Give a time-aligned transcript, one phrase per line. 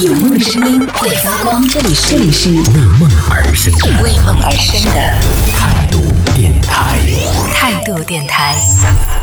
[0.00, 2.56] 有梦的声音会发光，这里是这里是为
[2.98, 5.00] 梦而生的为梦而生的
[5.50, 6.02] 态度
[6.34, 6.98] 电台。
[7.54, 8.45] 态度电台。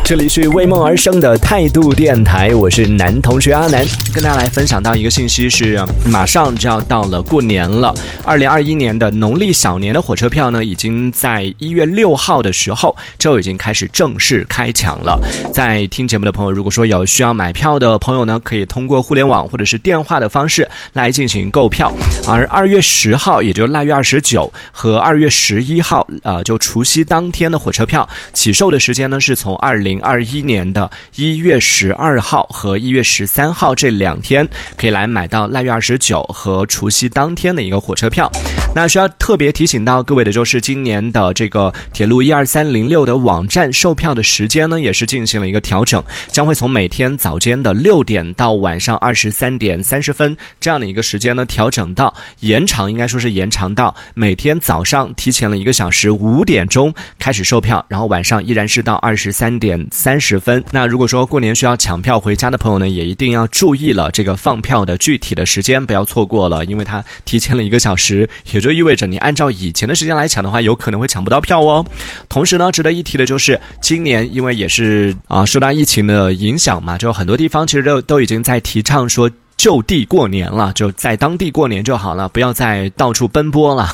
[0.05, 7.95] 这里是为梦而生的态度电台，我是男同学阿南，跟大家来分享到一个信息是，马上就要到了过年了。
[8.26, 15.18] 二零二一年的农历小年的火车票呢，已经在一月六号的时候就已经开始正式开抢了。
[15.54, 21.90] 在听节目的朋友，如果说有需要买票的朋友呢，可以通过互联网或者是电话的方式来进行购票。
[22.27, 34.47] 而二月十号，也就是腊月二十九和二月十一号，呃，就除夕当天的火车票起售的时间呢，是从二零二一年的一月十二号和一月十三号这两天，
[34.77, 38.31] 可以来买到腊月二十九和除夕当天的一个火车票。
[38.76, 60.64] 那需要特别提醒到各位的就是，今年的这个铁路一二三零六的网站售票的时间呢，也是进行了一个调整，将会从每天早间的六点到晚上二十三点三十分这样的一个时间呢，调整到延长，应该说是延长到每天早上提前了一个小时五点钟开始售票，然后晚上依然是到二十三点三十分。
[60.72, 71.86] 那如果说过年需要抢票回家的朋友呢，也一定要注意了这个放票的具体的时间，不要错过了，因为它提前了一个小时，也就意味着你按照以前的时间来抢的话，有可能会抢不到票哦。
[72.28, 79.30] 同时呢，值得一提的就是，今年因为也是啊受到疫情的影响嘛，就很多地方其实都都已经在提倡说。
[79.56, 83.88] 就地过年了，就在当地过年就好了，不要再到处奔波了。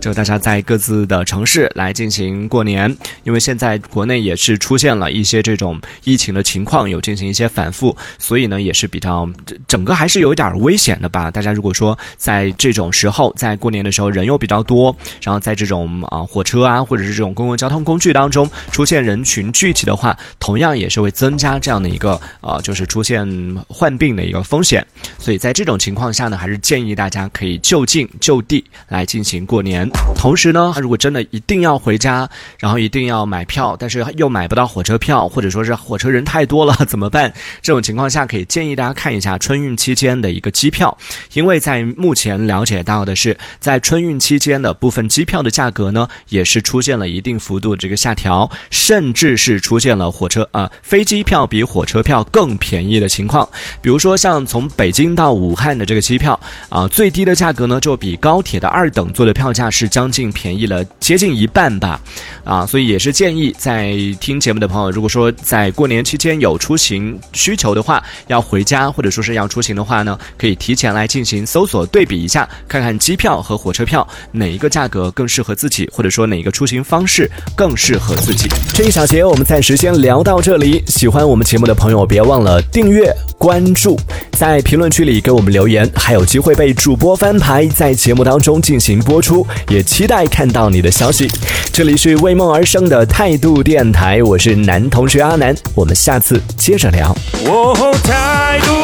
[0.00, 2.94] 就大家在各自的城市来进行过年，
[3.24, 9.28] 因为现在国内也是出现了一些这种疫情的情况，有进行一些反复，所以呢也是比较
[9.66, 11.30] 整个还是有一点危险的吧。
[11.30, 23.26] 大家如果说在这种时候，在过年的时候人又比较多，然后在这种啊火车啊或者是这种公共交通工具当中出现人群聚集的话，同样也是会增加这样的一个啊就是出现
[23.68, 24.86] 患病的一个风险。
[25.18, 29.77] 所以在这种情况下呢，还是建议大家可以就近就地来进行过年。
[30.16, 37.32] 同时呢，他如果真的一定要回家，然后一定要买票，但是又买不到火车票，或者说是火车人太多了怎么办？
[37.60, 40.96] 这种情况下，可以建议大家看一下春运期间的一个机票，
[41.34, 53.48] 因为在目前了解到的是，在春运期间的部分机票的价格呢，也是出现了一定幅度的这个下调，甚至是出现了火车啊飞机票比火车票更便宜的情况。
[53.80, 56.38] 比如说像从北京到武汉的这个机票
[56.68, 62.00] 啊，最低的价格呢，就比高铁的二等座的票价是将近便宜了接近一半吧，
[62.44, 78.48] 啊，所以也是建议在听节目的朋友，如果说在过年期间有出行需求的话，要回家或者说是要出行的话呢，可以提前来进行搜索对比一下，看看机票和火车票哪一个价格更适合自己，或者说哪个出行方式更适合自己。
[78.74, 83.96] 这一小节我们暂时先聊到这里，喜欢我们节目的朋友别忘了订阅关注，
[84.32, 91.30] 在评论区里给我们留言，还有机会被主播翻牌，在节目当中进行播出，也期待看到你的消息。
[91.72, 97.16] 这里是为梦而生的态度电台，我是男同学阿南，我们下次接着聊。
[97.46, 98.74] 哦，态度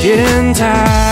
[0.00, 1.03] 电台。